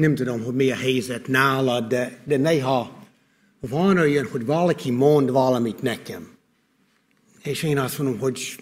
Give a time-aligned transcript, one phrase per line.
[0.00, 3.06] nem tudom, hogy mi a helyzet nálad, de, de néha
[3.60, 6.28] van olyan, hogy valaki mond valamit nekem,
[7.42, 8.56] és én azt mondom, hogy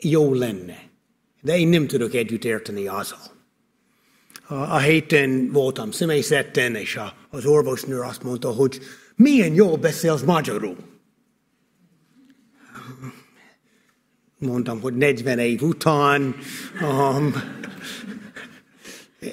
[0.00, 0.90] jó lenne,
[1.40, 3.18] de én nem tudok együtt érteni azzal.
[4.46, 8.80] A, héten voltam személyzetten, és a, az orvosnő azt mondta, hogy
[9.16, 10.76] milyen jól beszélsz magyarul.
[14.38, 16.34] Mondtam, hogy 40 év után
[16.80, 17.32] um,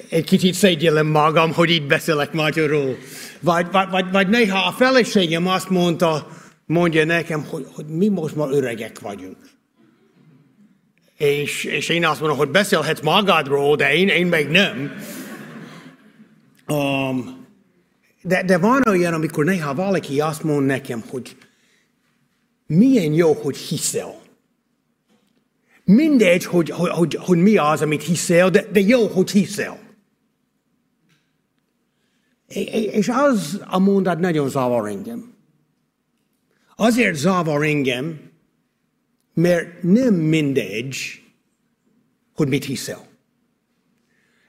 [0.08, 2.96] egy kicsit szégyellem magam, hogy itt beszélek magyarul.
[3.40, 6.28] Vagy, vagy, vagy, vagy néha a feleségem azt mondta,
[6.66, 9.36] mondja nekem, hogy, hogy mi most már öregek vagyunk.
[11.16, 14.92] És, és én azt mondom, hogy beszélhetsz magadról, de én, én még nem.
[16.68, 17.46] Um,
[18.22, 21.36] de, de van olyan, amikor néha valaki azt mond nekem, hogy
[22.66, 24.19] milyen jó, hogy hiszel.
[25.94, 29.78] Mindegy, hogy, hogy, hogy, hogy mi az, amit hiszel, de, de jó, hogy hiszel.
[32.92, 35.34] És az a mondat nagyon zavar engem.
[36.76, 38.20] Azért zavar engem,
[39.34, 40.96] mert nem mindegy,
[42.34, 43.08] hogy mit hiszel.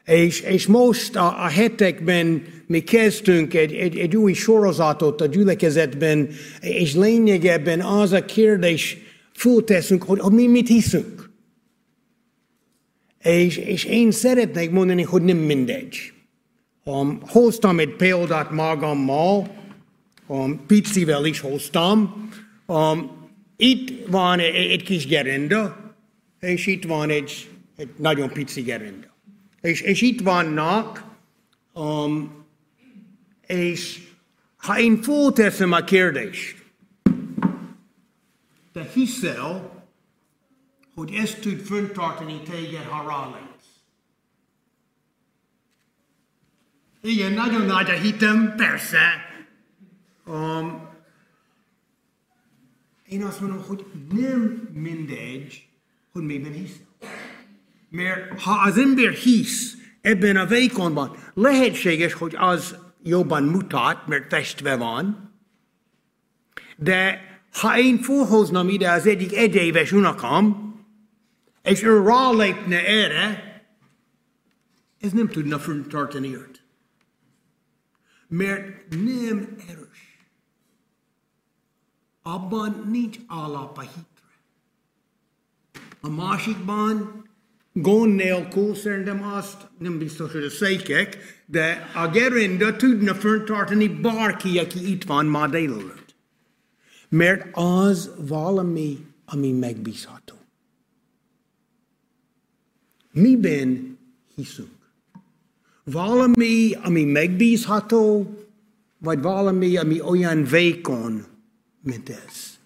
[0.05, 6.29] És, és most a, a hetekben mi kezdtünk egy, egy, egy új sorozatot a gyülekezetben,
[6.59, 8.97] és lényegében az a kérdés
[9.33, 11.30] fölteszünk, hogy, hogy mi mit hiszünk.
[13.21, 16.13] És, és én szeretnék mondani, hogy nem mindegy.
[16.83, 19.55] Um, hoztam egy példát magammal,
[20.27, 22.29] um, picivel is hoztam.
[22.65, 25.93] Um, itt van egy, egy kis gerenda,
[26.39, 29.07] és itt van egy, egy nagyon pici gerenda.
[29.61, 31.03] És, és itt vannak,
[31.73, 32.45] um,
[33.47, 33.99] és
[34.57, 36.55] ha én fölteszem a kérdést,
[38.73, 39.70] te hiszel,
[41.01, 43.69] hogy ezt tud föntartani téged, ha rálész.
[47.01, 48.99] Igen, nagyon nagy a hitem, persze.
[50.25, 50.89] Um,
[53.05, 55.67] én azt mondom, hogy nem mindegy,
[56.11, 56.85] hogy miben hiszel.
[57.89, 64.75] Mert ha az ember hisz ebben a vékonban, lehetséges, hogy az jobban mutat, mert testve
[64.75, 65.33] van,
[66.77, 70.70] de ha én felhoznám ide az egyik egyéves unokam,
[71.63, 73.51] és ő rálépne erre,
[74.99, 76.63] ez nem tudna tartani őt.
[78.27, 80.17] Mert nem erős.
[82.21, 84.05] Abban nincs alap a hitre.
[85.99, 87.25] A másikban
[87.73, 94.59] gond nélkül szerintem azt, nem biztos, hogy a székek, de a gerinda tudna föntartani bárki,
[94.59, 96.15] aki itt van ma délelőtt.
[97.09, 100.40] Mert az valami, ami megbízható.
[103.11, 103.97] Miben
[104.35, 104.69] hiszünk?
[105.83, 108.35] Valami, ami megbízható,
[108.97, 111.23] vagy valami, ami olyan vékony,
[111.81, 112.59] mint ez.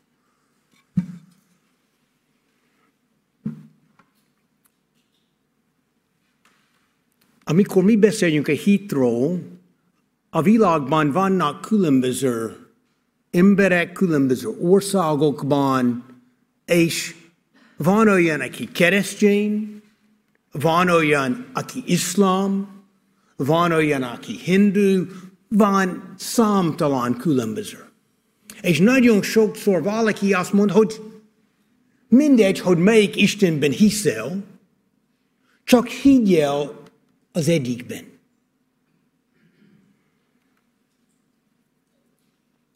[7.43, 9.41] Amikor mi beszéljünk a hitról,
[10.29, 12.55] a világban vannak különböző
[13.31, 16.05] emberek, különböző országokban,
[16.65, 17.15] és
[17.77, 19.74] van olyan, aki keresztény,
[20.59, 22.67] van olyan, aki iszlám,
[23.35, 25.05] van olyan, aki hindu,
[25.47, 27.85] van számtalan különböző.
[28.61, 31.01] És nagyon sokszor valaki azt mond, hogy
[32.07, 34.43] mindegy, hogy melyik Istenben hiszel,
[35.63, 36.83] csak higgyel
[37.31, 38.03] az egyikben.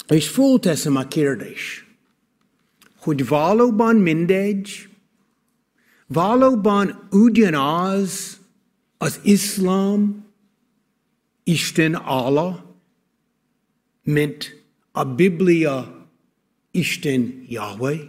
[0.07, 1.85] És fölteszem a kérdés,
[2.97, 4.88] hogy valóban mindegy,
[6.09, 8.39] valóban ugyanaz
[8.97, 10.25] az iszlám
[11.43, 12.63] Isten Allah,
[14.03, 16.07] mint a Biblia
[16.71, 17.99] Isten Yahweh?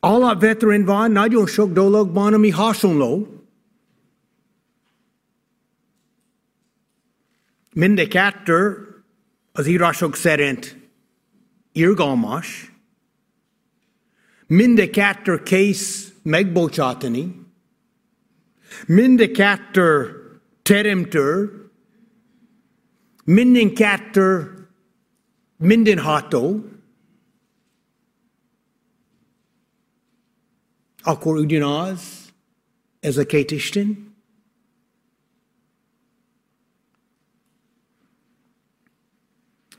[0.00, 3.40] Alapvetően van nagyon sok dologban, ami hasonló,
[7.74, 8.88] Mindkettő
[9.52, 10.76] az írások szerint
[11.72, 12.72] irgalmas,
[14.50, 17.46] mindkettő kész megbocsátani,
[18.86, 20.16] mindkettő
[20.62, 21.52] teremtő,
[23.24, 24.54] mindenkettő
[25.56, 26.64] mindenható,
[31.02, 32.32] akkor ugyanaz
[33.00, 34.14] ez a két Isten?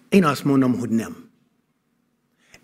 [0.09, 1.20] Én azt mondom, hogy nem.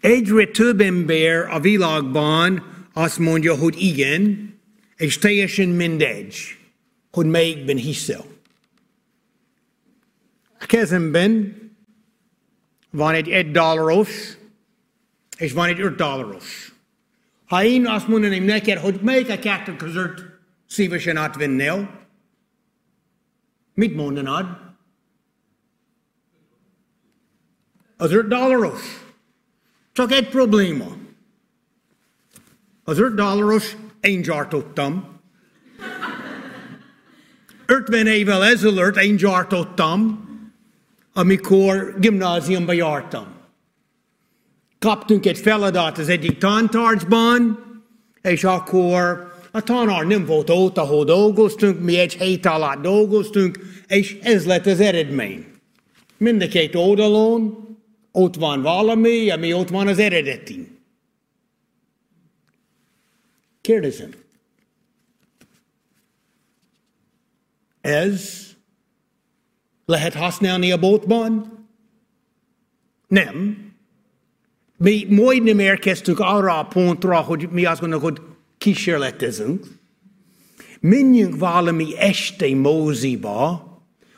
[0.07, 2.63] Egyre több ember a világban
[2.93, 4.53] azt mondja, hogy igen,
[4.95, 6.57] és teljesen mindegy,
[7.11, 8.25] hogy melyikben hiszel.
[10.59, 11.55] A kezemben
[12.89, 14.37] van egy egy dolláros,
[15.37, 16.71] és van egy öt dolláros.
[17.45, 20.23] Ha én azt mondanám neked, hogy melyik a kettő között
[20.67, 22.07] szívesen átvennél,
[23.73, 24.45] mit mondanád?
[27.97, 29.05] Az öt dolláros.
[29.97, 30.85] Csak egy probléma.
[32.83, 35.19] Az öt dolláros én gyártottam.
[37.65, 40.29] 50 évvel ezelőtt én gyártottam,
[41.13, 43.25] amikor gimnáziumba jártam.
[44.79, 47.59] Kaptunk egy feladat az egyik tantárgyban,
[48.21, 54.17] és akkor a tanár nem volt ott, ahol dolgoztunk, mi egy hét alatt dolgoztunk, és
[54.21, 55.45] ez lett az eredmény.
[56.17, 57.66] Mind a két oldalon
[58.17, 60.67] ott van valami, ami ott van az eredeti.
[63.61, 64.09] Kérdezem.
[67.81, 68.45] Ez
[69.85, 71.65] lehet használni a boltban?
[73.07, 73.65] Nem.
[74.77, 78.21] Mi majdnem érkeztünk arra a pontra, hogy mi azt gondoljuk, hogy
[78.57, 79.65] kísérletezünk.
[80.79, 83.66] Menjünk valami este móziba,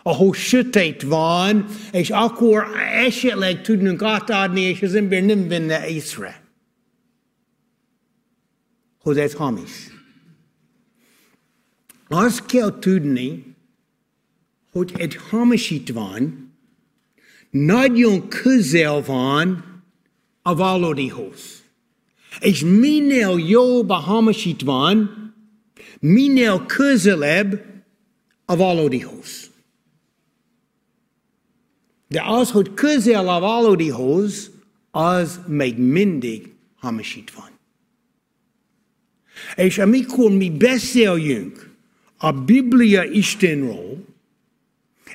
[0.04, 2.64] ahol sötét van, és akkor
[2.94, 6.44] esetleg tudnunk átadni, és az ember nem venne észre,
[9.00, 9.72] hogy ez hamis.
[12.08, 13.56] Azt kell tudni,
[14.72, 16.50] hogy egy hamisítvány
[17.50, 19.64] nagyon közel van
[20.42, 21.64] a valódihoz.
[22.40, 25.10] És minél jobb a hamisítvány,
[26.00, 27.64] minél közelebb
[28.46, 29.49] a valódihoz.
[32.10, 34.52] De az, hogy közel a valódihoz,
[34.92, 37.52] az még mindig hamisítvány.
[39.56, 41.70] És amikor mi beszéljünk
[42.18, 44.06] a Biblia Istenről,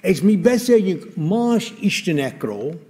[0.00, 2.86] és mi beszéljünk más istenekről,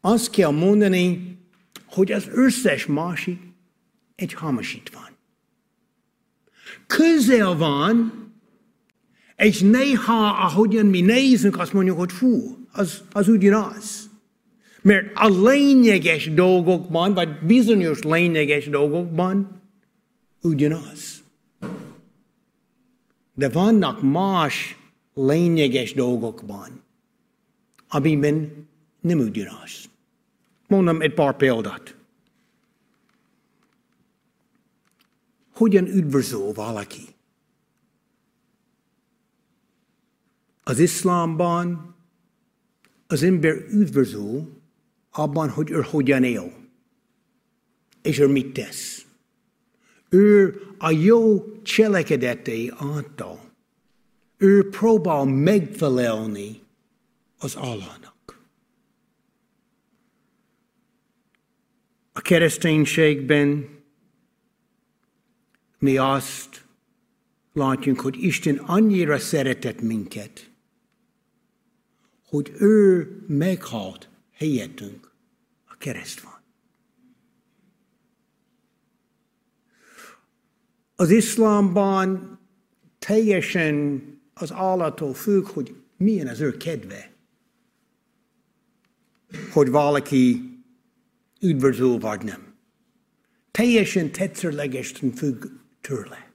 [0.00, 1.38] azt kell mondani,
[1.86, 3.40] hogy az összes másik
[4.14, 5.12] egy hamisítvány.
[6.86, 8.21] Közel van,
[9.42, 14.10] és néha, ahogyan mi nézünk, azt mondjuk, hogy fú, az, az ugyanaz.
[14.82, 19.60] Mert a lényeges dolgokban, vagy bizonyos lényeges dolgokban
[20.42, 21.22] ugyanaz.
[23.34, 24.76] De vannak más
[25.14, 26.82] lényeges dolgokban,
[27.88, 28.66] amiben
[29.00, 29.90] nem ugyanaz.
[30.66, 31.96] Mondom egy pár példát.
[35.52, 37.11] Hogyan üdvözöl valaki?
[40.72, 41.94] Az iszlámban
[43.06, 44.60] az ember üdvözöl
[45.10, 46.52] abban, hogy ő hogyan él,
[48.02, 49.06] és ő mit tesz.
[50.08, 53.40] Ő a jó cselekedetei által
[54.36, 56.60] ő próbál megfelelni
[57.38, 58.40] az Allahnak.
[62.12, 63.68] A kereszténységben
[65.78, 66.64] mi azt
[67.52, 70.51] látjuk, hogy Isten annyira szeretett minket,
[72.32, 75.12] hogy ő meghalt helyettünk
[75.64, 76.40] a keresztvan.
[80.94, 82.38] Az iszlámban
[82.98, 84.02] teljesen
[84.34, 87.12] az állattól függ, hogy milyen az ő kedve.
[89.52, 90.40] Hogy valaki
[91.40, 92.54] üdvözöl vagy nem.
[93.50, 95.44] Teljesen tetszőlegesen függ
[95.80, 96.31] tőle.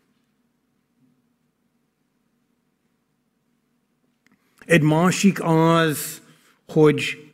[4.68, 6.22] Egy másik az,
[6.68, 7.32] hogy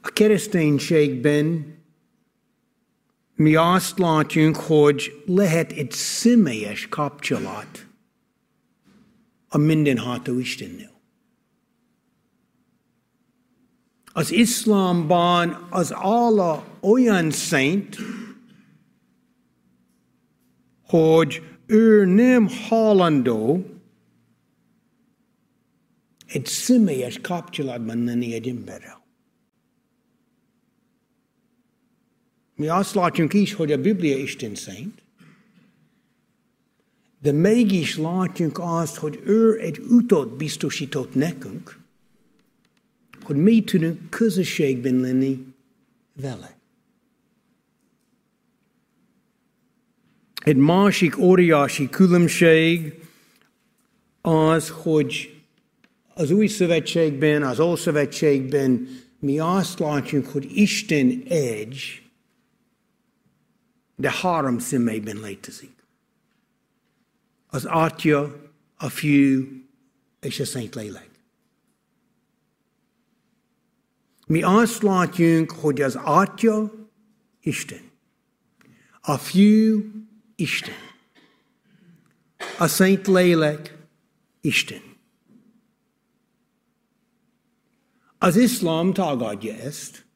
[0.00, 1.76] a kereszténységben
[3.34, 7.86] mi azt látjuk, hogy lehet egy személyes kapcsolat
[9.48, 11.00] a mindenható Istennel.
[14.12, 17.96] Az iszlámban az Allah olyan szent,
[20.82, 23.64] hogy ő nem halandó
[26.32, 29.04] egy személyes kapcsolatban lenni egy emberrel.
[32.56, 35.02] Mi azt látjuk is, hogy a Biblia Isten szent,
[37.22, 41.78] de mégis látjuk azt, hogy ő egy utat biztosított nekünk,
[43.22, 45.44] hogy mi tudunk közösségben lenni
[46.20, 46.58] vele.
[50.34, 52.94] Egy másik óriási különbség
[54.20, 55.39] az, hogy
[56.20, 62.02] az új szövetségben, az ószövetségben mi azt látjuk, hogy Isten egy,
[63.96, 65.72] de három személyben létezik
[67.46, 69.46] az Atya, a fiú
[70.20, 71.10] és a szent lélek.
[74.26, 76.72] Mi azt látjunk, hogy az Atya
[77.40, 77.90] Isten,
[79.00, 79.84] a fiú
[80.36, 80.74] Isten,
[82.58, 83.76] a szent lélek
[84.40, 84.89] Isten.
[88.22, 90.06] Az iszlám tagadja ezt.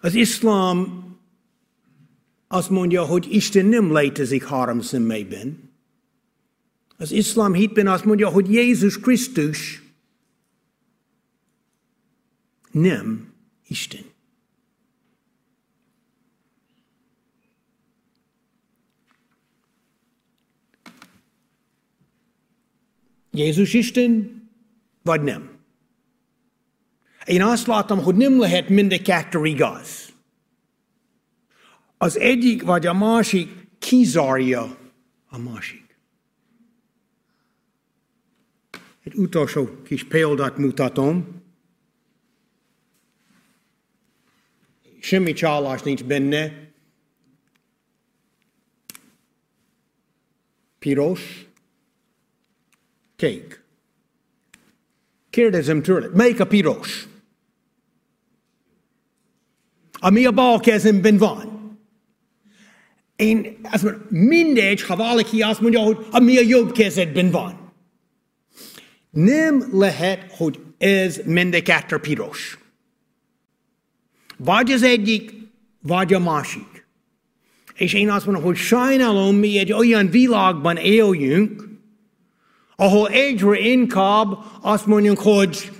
[0.00, 1.04] Az iszlám
[2.48, 5.70] azt mondja, hogy Isten nem létezik három személyben.
[6.96, 9.82] Az iszlám hitben azt mondja, hogy Jézus Krisztus
[12.70, 13.32] nem
[13.66, 14.04] Isten.
[23.30, 24.42] Jézus Isten,
[25.02, 25.61] vagy nem?
[27.24, 30.12] Én azt látom, hogy nem lehet mind kettő igaz.
[31.98, 34.78] Az egyik vagy a másik kizárja
[35.28, 35.96] a másik.
[39.02, 41.42] Egy utolsó kis példát mutatom.
[45.00, 46.70] Semmi csalás nincs benne.
[50.78, 51.46] Piros,
[53.16, 53.62] kék.
[55.30, 57.06] Kérdezem tőled, melyik a piros?
[60.04, 61.78] Ami a bal kezemben van.
[63.16, 67.72] Én azt mondom, mindegy, ha valaki azt mondja, hogy ami a jobb kezedben van.
[69.10, 72.58] Nem lehet, hogy ez mind a piros.
[74.36, 75.32] Vagy az egyik,
[75.82, 76.86] vagy a másik.
[77.74, 81.68] És én azt mondom, hogy sajnálom, mi egy olyan világban éljünk,
[82.76, 85.72] ahol egyre inkább azt mondjuk, hogy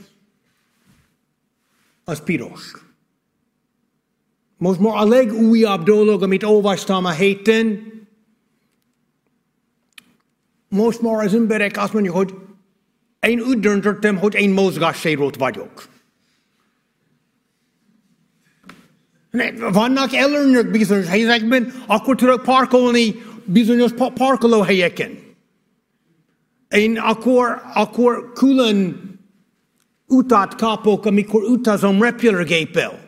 [2.04, 2.72] az piros.
[4.62, 7.82] Most már a legújabb dolog, amit olvastam a héten,
[10.68, 12.34] most már az emberek azt mondják, hogy
[13.20, 15.88] én úgy döntöttem, hogy én mozgássérült vagyok.
[19.72, 23.14] Vannak előnyök bizonyos helyekben, akkor tudok parkolni
[23.44, 25.18] bizonyos parkolóhelyeken.
[26.68, 29.10] Én akkor, akkor külön
[30.06, 33.01] utat kapok, amikor utazom repülőgéppel.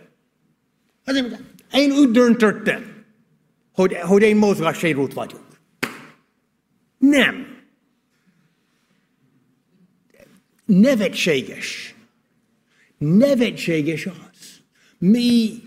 [1.73, 3.05] Én úgy döntöttem,
[3.73, 5.47] hogy, hogy én mozgássérült vagyok.
[6.99, 7.63] Nem.
[10.65, 11.95] Nevetséges.
[12.99, 14.63] Nevetséges az.
[14.99, 15.63] Mi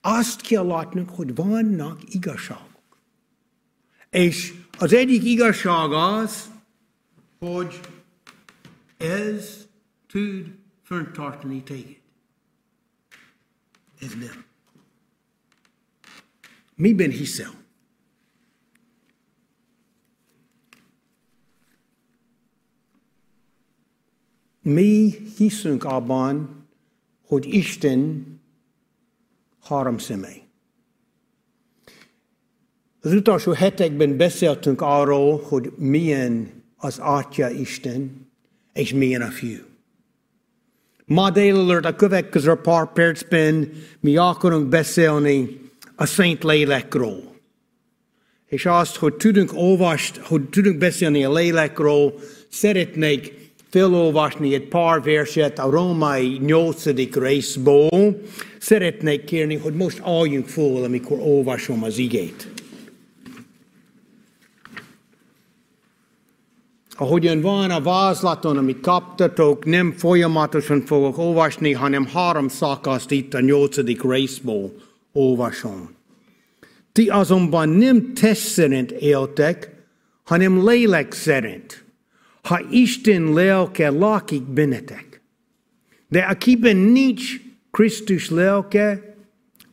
[0.00, 2.98] azt kell látnunk, hogy vannak igazságok.
[4.10, 6.50] És az egyik igazság az,
[7.38, 7.80] hogy
[8.96, 9.66] ez
[10.06, 12.05] tud föntartani téged.
[14.00, 14.44] Ez nem.
[16.74, 17.64] Miben hiszel?
[24.62, 26.64] Mi hiszünk abban,
[27.26, 28.26] hogy Isten
[29.62, 30.42] három személy.
[33.00, 38.30] Az utolsó hetekben beszéltünk arról, hogy milyen az Atya Isten,
[38.72, 39.75] és milyen a fiú.
[41.08, 45.60] Ma délelőtt a következő pár percben mi akarunk beszélni
[45.96, 47.22] a Szent Lélekről.
[48.46, 52.14] És azt, hogy tudunk olvast, hogy tudunk beszélni a lélekről,
[52.48, 53.32] szeretnék
[53.70, 58.20] felolvasni egy pár verset a római nyolcadik részból.
[58.58, 62.48] Szeretnék kérni, hogy most álljunk föl, amikor olvasom az igét.
[66.96, 73.40] Ahogyan van a vázlaton, amit kaptatok, nem folyamatosan fogok olvasni, hanem három szakaszt itt a
[73.40, 74.72] nyolcadik részból
[75.12, 75.90] olvasom.
[76.92, 79.70] Ti azonban nem test szerint éltek,
[80.24, 81.84] hanem lélek szerint,
[82.42, 85.20] ha Isten lelke lakik bennetek.
[86.08, 89.14] De akiben nincs Krisztus lelke,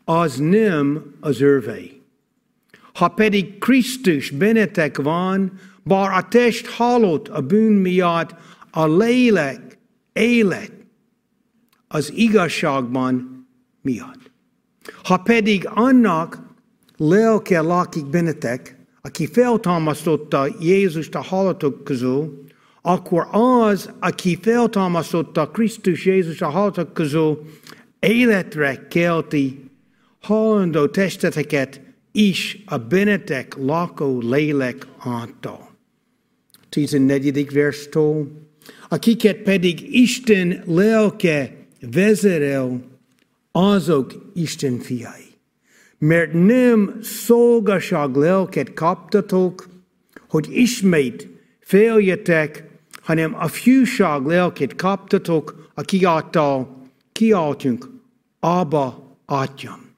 [0.05, 2.01] az nem az örvei.
[2.93, 5.51] Ha pedig Krisztus bennetek van,
[5.83, 8.35] bár a test halott a bűn miatt,
[8.71, 9.77] a lélek
[10.13, 10.71] élet
[11.87, 13.45] az igazságban
[13.81, 14.31] miatt.
[15.03, 16.39] Ha pedig annak
[16.97, 22.43] lelke lakik bennetek, aki feltámasztotta Jézust a halottok közül,
[22.81, 27.41] akkor az, aki feltámasztotta Krisztus Jézus a halottok közül,
[27.99, 29.71] életre kelti
[30.21, 35.72] halandó testeteket is a bennetek lakó lélek által.
[36.73, 37.51] 14.
[37.51, 38.31] verstól,
[38.89, 41.55] akiket pedig Isten lelke
[41.91, 42.81] vezerel,
[43.51, 45.25] azok Isten fiai.
[45.97, 49.67] Mert nem szolgaság lelket kaptatok,
[50.29, 51.27] hogy ismét
[51.59, 52.63] féljetek,
[53.01, 57.89] hanem a fiúság lelkét kaptatok, aki által kiáltjunk,
[58.39, 59.91] Abba, Atyam.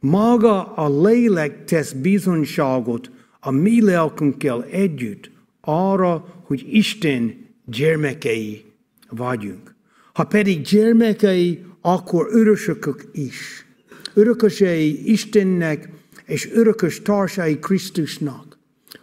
[0.00, 5.32] Maga a lélek tesz bizonyságot a mi lelkünkkel együtt
[5.64, 8.64] arra, hogy Isten gyermekei
[9.08, 9.74] vagyunk.
[10.12, 13.66] Ha pedig gyermekei, akkor örösökök is.
[14.14, 15.88] Örökösei Istennek,
[16.26, 18.58] és örökös társai Krisztusnak.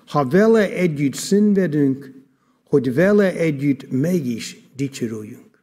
[0.08, 2.12] Ha vele együtt szenvedünk,
[2.64, 5.62] hogy vele együtt mégis dicsőüljünk.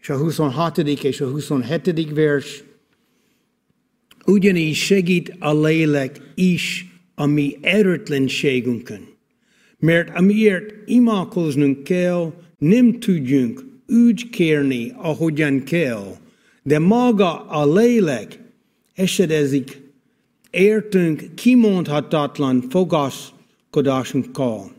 [0.00, 0.78] És a 26.
[0.78, 2.12] és a 27.
[2.14, 2.64] vers,
[4.26, 9.13] ugyanígy segít a lélek is a mi erőtlenségünkön.
[9.84, 16.16] Mert amiért imádkoznunk kell, nem tudjunk úgy kérni, ahogyan kell,
[16.62, 18.40] de maga a lélek
[18.94, 19.82] esedezik
[20.50, 24.72] értünk kimondhatatlan fogaszkodásunkkal,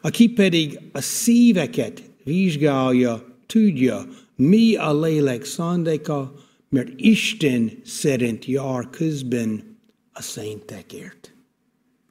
[0.00, 4.06] aki pedig a szíveket vizsgálja, tudja,
[4.36, 6.34] mi a lélek szándéka,
[6.68, 9.78] mert Isten szerint jár közben
[10.12, 11.33] a szentekért.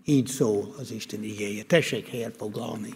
[0.05, 1.63] Így szól az Isten igéje.
[1.63, 2.93] Tessék helyet foglalni.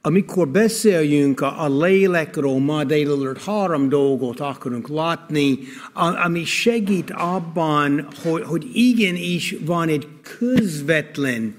[0.00, 5.58] Amikor beszéljünk a, lélekről, ma délelőtt három dolgot akarunk látni,
[6.24, 11.54] ami segít abban, hogy, hogy igenis van egy közvetlen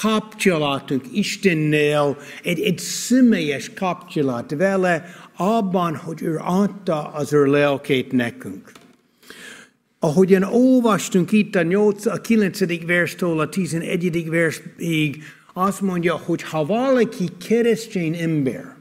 [0.00, 5.04] kapcsolatunk Istennel, egy, egy személyes kapcsolat vele,
[5.36, 8.72] abban, hogy ő adta az ő lelkét nekünk.
[9.98, 12.84] Ahogyan olvastunk itt a, 8, a 9.
[12.86, 14.28] verstől a 11.
[14.28, 15.22] versig,
[15.52, 18.76] azt mondja, hogy ha valaki keresztény ember,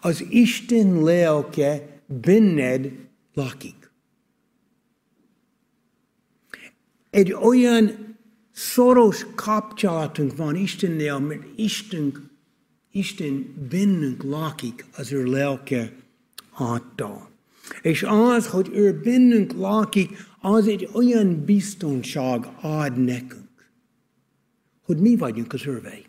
[0.00, 2.92] az Isten lelke benned
[3.34, 3.90] lakik.
[7.10, 8.13] Egy olyan
[8.54, 12.30] szoros kapcsolatunk van Istennel, mert Isten,
[12.92, 15.92] Isten bennünk lakik az ő lelke
[16.52, 17.28] által.
[17.82, 23.42] És az, hogy ő bennünk lakik, az egy olyan biztonság ad nekünk
[24.84, 26.04] hogy mi vagyunk az örvei.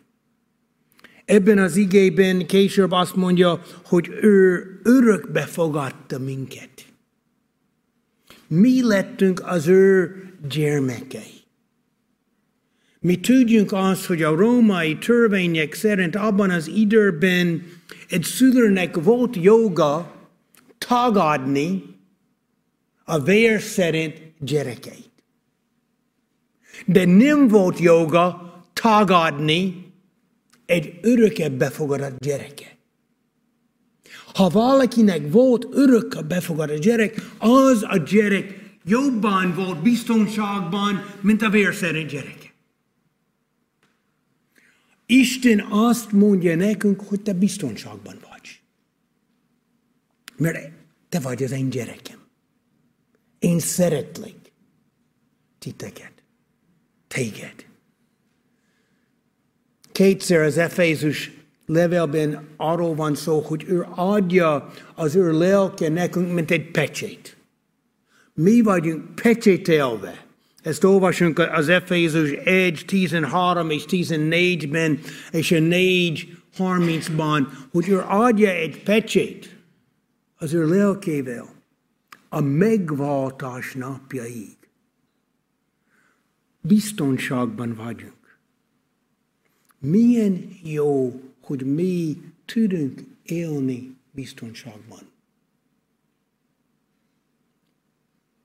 [1.25, 6.69] Ebben az igében később azt mondja, hogy ő örökbe fogadta minket.
[8.47, 10.15] Mi lettünk az ő
[10.49, 11.43] gyermekei.
[13.05, 17.63] Mi tudjunk azt, hogy a római törvények szerint abban az időben
[18.09, 20.15] egy szülőnek volt joga
[20.77, 21.83] tagadni
[23.03, 25.11] a vér szerint gyerekeit.
[26.85, 29.93] De nem volt joga tagadni
[30.65, 32.77] egy öröke befogadott gyereke.
[34.33, 42.09] Ha valakinek volt örökké befogadott gyerek, az a gyerek jobban volt biztonságban, mint a vérszerint
[42.09, 42.44] gyereke.
[45.05, 48.61] Isten azt mondja nekünk, hogy te biztonságban vagy.
[50.37, 50.71] Mert
[51.09, 52.19] te vagy az én gyerekem.
[53.39, 54.33] Én szeretlek
[55.59, 56.13] titeket,
[57.07, 57.65] téged.
[59.91, 61.31] Kétszer az Efézus
[61.65, 67.37] levélben arról van szó, hogy ő adja az ő lelke nekünk, mint egy pecsét.
[68.33, 70.24] Mi vagyunk pecsételve.
[70.65, 74.99] Ezt olvasunk az Efézus 1, 13 és 14-ben,
[75.31, 79.55] és a 4, 30-ban, hogy ő adja egy pecsét
[80.35, 81.53] az ő lelkével
[82.29, 84.57] a megváltás napjaig.
[86.61, 88.37] Biztonságban vagyunk.
[89.79, 95.14] Milyen jó, hogy mi tudunk élni biztonságban.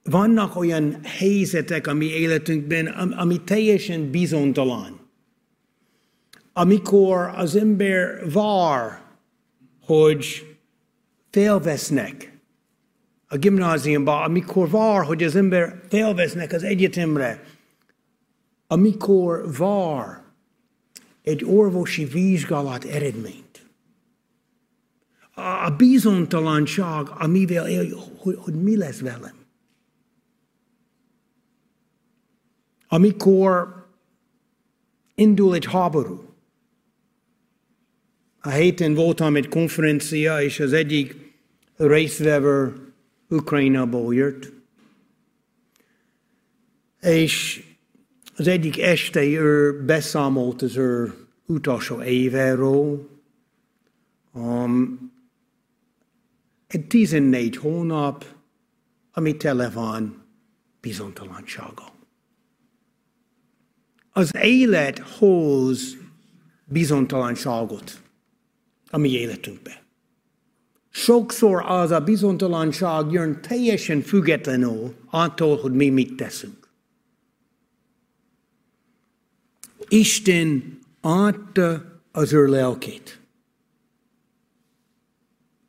[0.02, 5.00] Vannak olyan helyzetek a mi életünkben, ami teljesen bizonytalan.
[6.52, 9.02] Amikor az ember vár,
[9.82, 10.56] hogy
[11.30, 12.38] felvesznek
[13.28, 17.42] a gimnáziumban, amikor vár, hogy az ember felvesznek az egyetemre,
[18.66, 20.22] amikor vár,
[21.22, 23.68] egy orvosi vizsgálat eredményt.
[25.64, 29.39] A bizonytalanság, amivel él, hogy, hogy mi lesz velem.
[32.92, 33.86] Amikor
[35.14, 36.24] indul egy háború.
[38.40, 41.16] A héten voltam egy konferencia, és az egyik
[41.76, 42.74] részvevő
[43.28, 44.52] Ukrajnából jött.
[47.00, 47.64] És
[48.36, 51.14] az egyik este ő beszámolt az ő
[51.46, 53.08] utolsó évéről.
[54.32, 55.12] Um,
[56.66, 58.24] egy 14 hónap,
[59.12, 60.24] ami tele van
[60.80, 61.98] bizonytalansága.
[64.12, 65.96] Az élet hoz
[66.64, 68.02] bizonytalanságot
[68.90, 69.82] a mi életünkbe.
[70.90, 76.68] Sokszor az a bizonytalanság jön teljesen függetlenül attól, hogy mi mit teszünk.
[79.88, 83.20] Isten adta az ő lelkét.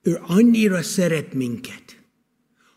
[0.01, 2.03] Ő annyira szeret minket,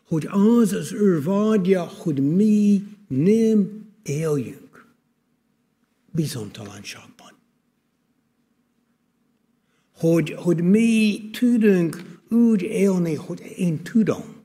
[0.07, 4.63] hogy az az ő vágya, hogy mi nem éljünk
[6.14, 7.33] bizonytalanságban.
[9.94, 14.42] Hogy, hogy mi tudunk úgy élni, hogy én tudom,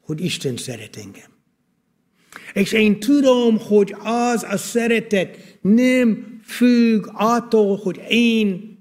[0.00, 1.30] hogy Isten szeret engem.
[2.52, 8.78] És én tudom, hogy az a szeretet nem függ attól, hogy én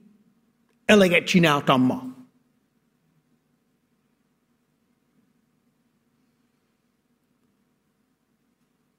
[0.85, 2.17] eleget csináltam ma.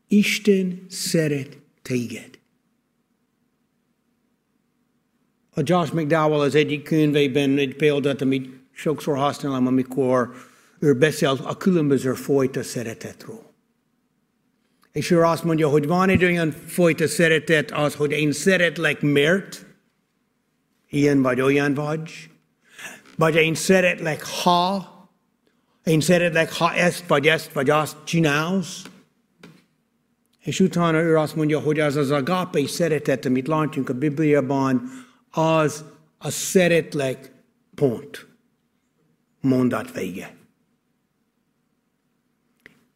[0.09, 2.39] Isten szeret téged.
[5.55, 10.31] A Josh McDowell az egyik könyvében egy példát, amit sokszor használom, amikor
[10.79, 13.51] ő beszél a különböző fajta szeretetről.
[14.93, 19.67] És ő azt mondja, hogy van egy olyan fajta szeretet az, hogy én szeretlek, mert
[20.89, 22.31] ilyen vagy olyan vagy,
[23.17, 24.89] vagy én szeretlek, ha,
[25.85, 28.83] én szeretlek, ha ezt vagy ezt vagy azt csinálsz,
[30.51, 34.91] és utána ő azt mondja, hogy az az agape szeretet, amit látjunk a Bibliában,
[35.31, 35.85] az
[36.19, 37.33] a szeretlek
[37.75, 38.27] pont.
[39.41, 40.37] Mondat vége.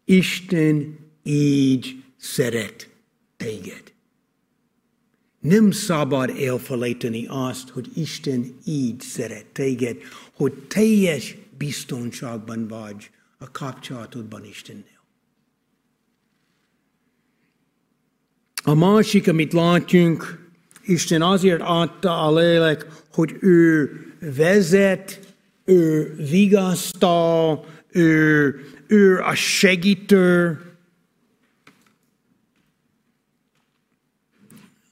[0.05, 2.91] Isten így szeret
[3.37, 3.93] téged.
[5.41, 9.97] Nem szabad elfelejteni azt, hogy Isten így szeret téged,
[10.33, 14.94] hogy teljes biztonságban vagy a kapcsolatodban Istennel.
[18.67, 20.49] A másik, amit látjunk,
[20.85, 23.91] Isten azért adta a lélek, hogy ő
[24.37, 25.21] vezet,
[25.65, 28.55] ő vigasztal, ő,
[28.87, 30.59] ő a segítő,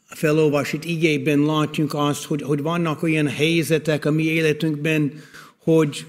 [0.07, 5.13] felolvasott igében látjuk azt, hogy, hogy vannak olyan helyzetek a mi életünkben,
[5.59, 6.07] hogy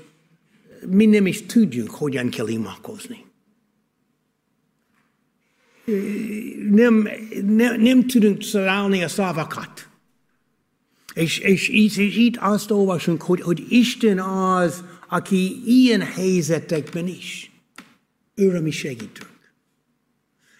[0.90, 3.26] mi nem is tudjuk, hogyan kell imádkozni.
[6.70, 7.10] Nem,
[7.46, 9.88] nem, nem tudunk találni a szavakat.
[11.14, 17.52] És, és, és, és itt azt olvasunk, hogy, hogy Isten az, aki ilyen helyzetekben is,
[18.36, 19.32] ő a mi segítünk.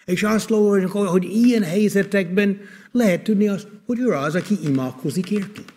[0.04, 2.60] És azt olvasunk, hogy ilyen helyzetekben
[2.92, 5.72] lehet tudni azt, hogy ő az, aki imádkozik értünk.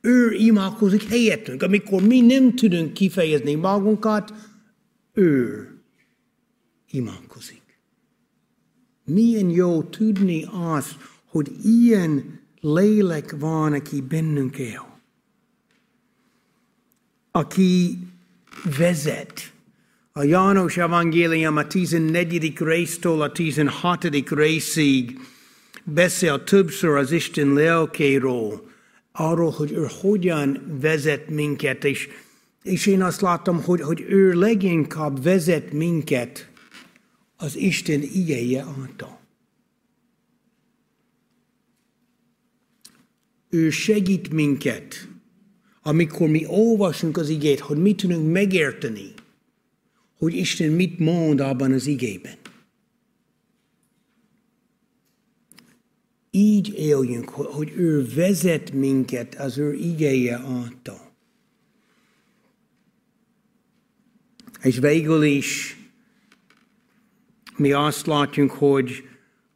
[0.00, 1.62] Ő imádkozik helyettünk.
[1.62, 4.32] Amikor mi nem tudunk kifejezni magunkat,
[5.12, 5.68] ő
[6.90, 7.62] imádkozik.
[9.04, 14.98] Milyen jó tudni azt, hogy ilyen lélek van, aki bennünk él.
[17.30, 17.98] Aki
[18.78, 19.52] vezet,
[20.12, 22.58] a János evangélium a 14.
[22.58, 24.04] résztől a 16.
[24.30, 25.18] részig
[25.84, 28.68] beszél többször az Isten lelkéről,
[29.12, 32.08] arról, hogy ő hogyan vezet minket, és,
[32.62, 36.49] és én azt látom, hogy, hogy ő leginkább vezet minket
[37.40, 39.20] az Isten igéje által.
[43.48, 45.08] Ő segít minket,
[45.82, 49.12] amikor mi olvasunk az igét, hogy mit tudunk megérteni
[50.20, 52.36] hogy Isten mit mond abban az igében.
[56.30, 61.10] Így éljünk, hogy ő vezet minket az ő igéje által.
[64.62, 65.79] És végül is
[67.60, 69.08] mi azt látjuk, hogy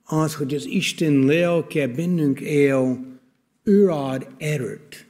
[0.05, 3.05] az, hogy az Isten lelke bennünk él,
[3.63, 5.07] ő ad erőt,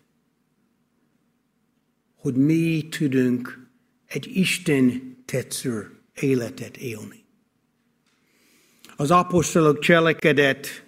[2.15, 3.67] hogy mi tudunk
[4.07, 7.25] egy Isten tetsző életet élni.
[8.97, 10.85] Az apostolok cselekedet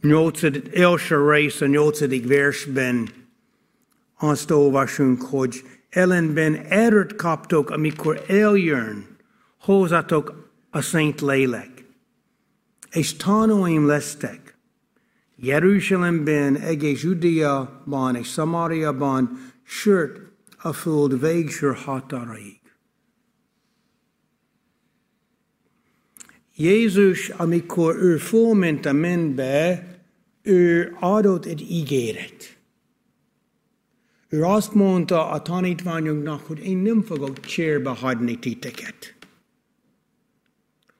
[0.00, 3.08] nyolcadik, első rész a nyolcadik versben
[4.18, 9.16] azt olvasunk, hogy ellenben erőt kaptok, amikor eljön
[9.58, 11.84] hozzatok a Szent Lélek,
[12.90, 14.56] és tanulóim lesztek.
[15.36, 20.20] Jeruzsálemben, egész Judiaban és Samáriaban, sőt
[20.58, 22.60] a föld végső határaig.
[26.54, 29.86] Jézus, amikor ő fölment a menbe,
[30.42, 32.56] ő adott egy ígéret.
[34.28, 39.17] Ő azt mondta a tanítványoknak, hogy én nem fogok csérbe hagyni titeket,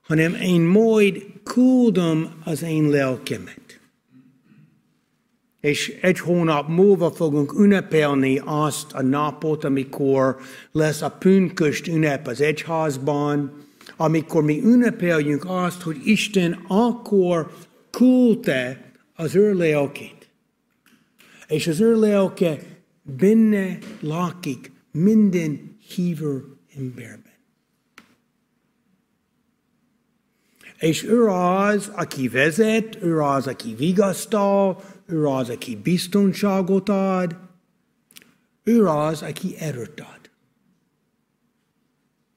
[0.09, 3.81] hanem én majd küldöm az én lelkemet.
[5.61, 10.37] És egy hónap múlva fogunk ünnepelni azt a napot, amikor
[10.73, 13.53] lesz a pünköst ünnep az egyházban,
[13.97, 17.51] amikor mi ünnepeljünk azt, hogy Isten akkor
[17.91, 20.29] küldte az ő lelkét.
[21.49, 22.59] És az ő lelke
[23.03, 26.45] benne lakik minden hívő
[26.77, 27.28] emberben.
[30.79, 37.37] És ő az, aki vezet, ő az, aki vigasztal, ő az, aki biztonságot ad,
[38.65, 40.31] ő az, aki erőt ad.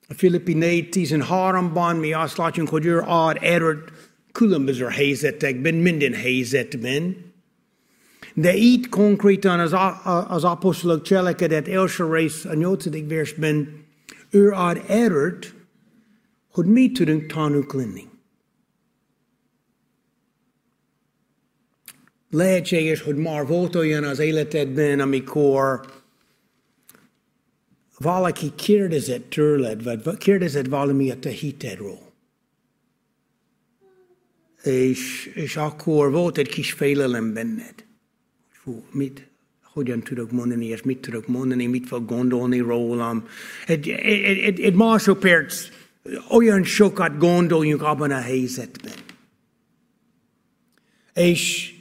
[0.07, 3.91] A Filippi 4.13-ban mi azt látjuk, hogy ő ad erőt
[4.31, 7.15] különböző helyzetekben, minden helyzetben.
[8.33, 9.75] De itt konkrétan az,
[10.27, 13.85] az apostolok cselekedet első rész a nyolcadik versben
[14.29, 15.53] ő ad erőt,
[16.51, 18.10] hogy mi tudunk tanúk lenni.
[22.31, 25.79] Lehetséges, hogy már volt olyan az életedben, amikor
[27.97, 31.99] valaki kérdezett tőled, vagy kérdezett valami a te hitedről.
[34.63, 37.85] És, és akkor volt egy kis félelem benned.
[38.49, 39.27] Fú, mit,
[39.63, 43.27] hogyan tudok mondani, és mit tudok mondani, mit fog gondolni rólam.
[43.65, 45.67] Egy, egy, egy, egy másodperc
[46.29, 48.93] olyan sokat gondoljunk abban a helyzetben.
[51.13, 51.73] És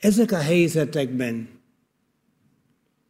[0.00, 1.48] ezek a helyzetekben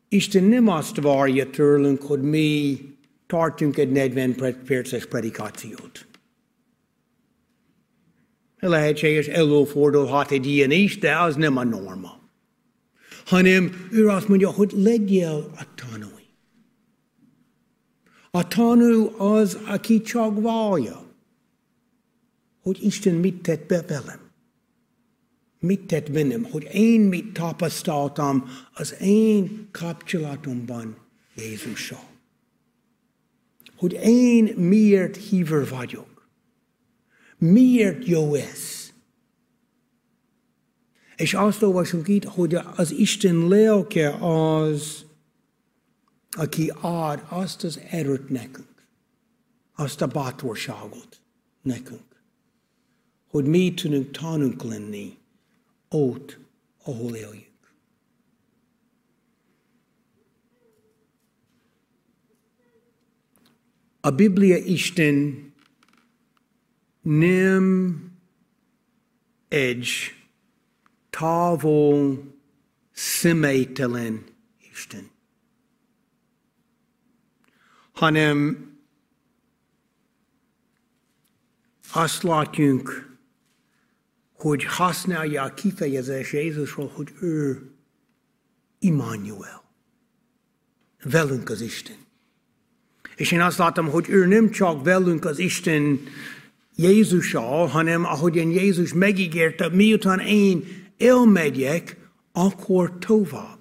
[0.09, 2.79] Isten nem azt várja tőlünk, hogy mi
[3.27, 4.35] tartunk egy 40
[4.67, 6.07] perces predikációt.
[8.59, 12.19] Lehetséges előfordulhat egy ilyen is, de az nem a norma.
[13.25, 16.09] Hanem ő azt mondja, hogy legyél a tanúi.
[18.31, 21.03] A tanú az, aki csak vallja,
[22.63, 24.20] hogy Isten mit tett be velem
[25.61, 30.97] mit tett bennem, hogy én mit tapasztaltam az én kapcsolatomban
[31.35, 32.09] Jézussal.
[33.77, 36.29] Hogy én miért hívő vagyok.
[37.39, 38.93] Miért jó ez.
[41.17, 45.05] És azt olvasunk itt, hogy az Isten lelke az,
[46.31, 48.89] aki ad azt az erőt nekünk,
[49.75, 51.21] azt a bátorságot
[51.63, 52.23] nekünk,
[53.29, 55.20] hogy mi tudunk tanunk lenni
[55.91, 56.39] ott,
[56.83, 57.49] ahol éljünk.
[64.01, 65.53] A Biblia Isten
[67.03, 68.05] nem
[69.49, 69.89] egy
[71.11, 72.25] távol,
[72.93, 74.25] személytelen
[74.71, 75.11] Isten,
[77.93, 78.69] hanem
[81.93, 83.10] azt látjunk,
[84.41, 87.71] hogy használja a kifejezés Jézusról, hogy ő
[88.79, 89.63] Immanuel.
[91.03, 91.97] Velünk az Isten.
[93.17, 96.01] És én azt látom, hogy ő nem csak velünk az Isten
[96.77, 100.65] Jézussal, hanem ahogyan Jézus megígérte, miután én
[100.99, 101.97] elmegyek,
[102.33, 103.59] akkor tovább.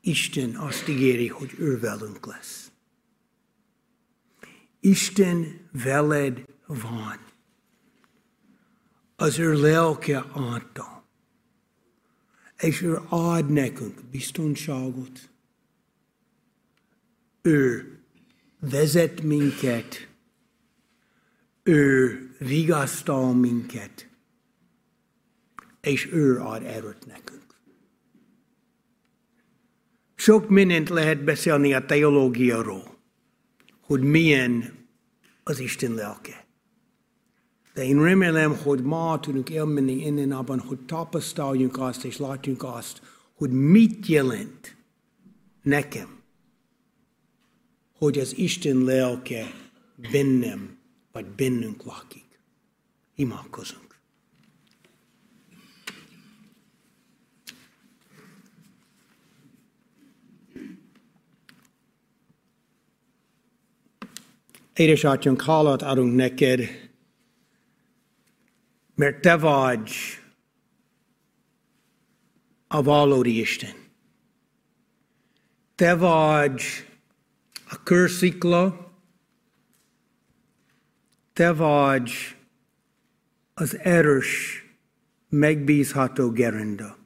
[0.00, 2.65] Isten azt ígéri, hogy ő velünk lesz.
[4.86, 7.18] Isten veled van.
[9.16, 11.04] Az ő lelke adta.
[12.58, 15.30] És ő ad nekünk biztonságot.
[17.42, 17.98] Ő
[18.60, 20.08] vezet minket.
[21.62, 24.08] Ő vigasztal minket.
[25.80, 27.54] És ő ad erőt nekünk.
[30.14, 32.96] Sok mindent lehet beszélni a teológiáról
[33.86, 34.75] hogy milyen
[35.48, 36.46] az Isten lelke.
[37.74, 43.02] De én remélem, hogy ma tudunk elmenni innen abban, hogy tapasztaljunk azt, és látjunk azt,
[43.34, 44.76] hogy mit jelent
[45.62, 46.22] nekem,
[47.98, 49.46] hogy az Isten lelke
[50.12, 50.78] bennem,
[51.12, 52.40] vagy bennünk lakik.
[53.14, 53.85] Imádkozunk.
[64.76, 66.60] Édesatyánk, hálát adunk neked,
[68.94, 69.92] mert te vagy
[72.66, 73.74] a valódi Isten.
[75.74, 76.62] Te vagy
[77.68, 78.92] a körszikla,
[81.32, 82.12] te vagy
[83.54, 84.64] az erős
[85.28, 86.98] megbízható gerenda.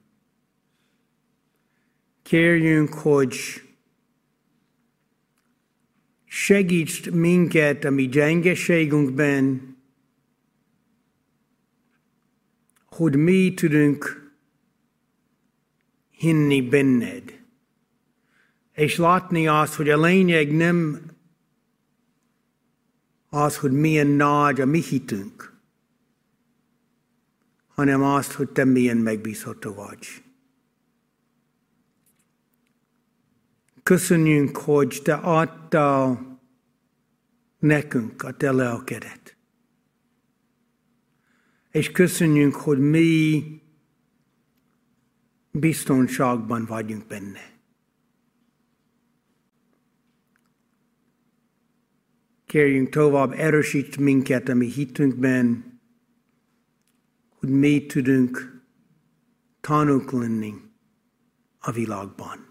[2.22, 3.36] Kérjünk, hogy
[6.32, 9.76] segíts minket a mi gyengeségünkben,
[12.84, 14.30] hogy mi tudunk
[16.10, 17.44] hinni benned.
[18.72, 21.00] És látni azt, hogy a lényeg nem
[23.28, 25.60] az, hogy milyen nagy a mi hitünk,
[27.68, 30.22] hanem azt, hogy te milyen megbízható vagy.
[33.90, 36.38] Köszönjünk, hogy te adtál
[37.58, 39.36] nekünk a te lelkedet.
[41.70, 43.44] És köszönjünk, hogy mi
[45.50, 47.60] biztonságban vagyunk benne.
[52.46, 55.80] Kérjünk tovább, erősíts minket a mi hitünkben,
[57.28, 58.62] hogy mi tudunk
[59.60, 60.54] tanúk lenni
[61.58, 62.49] a világban.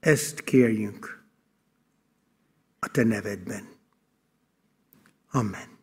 [0.00, 1.26] Ezt kérjünk
[2.78, 3.68] a te nevedben.
[5.30, 5.77] Amen.